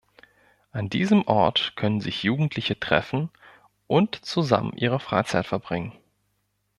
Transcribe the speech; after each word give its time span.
An 0.71 0.89
diesem 0.89 1.27
Ort 1.27 1.73
können 1.75 2.01
sich 2.01 2.23
Jugendliche 2.23 2.79
treffen 2.79 3.29
und 3.85 4.15
zusammen 4.25 4.73
ihre 4.75 4.99
Freizeit 4.99 5.45
verbringen. 5.45 5.93